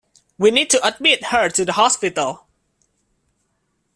[0.39, 2.47] We need to admit her to the hospital.